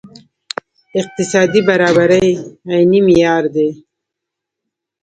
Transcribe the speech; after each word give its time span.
اقتصادي 0.99 1.61
برابري 1.67 2.27
عیني 2.71 2.99
معیار 3.07 3.43
دی. 3.55 3.69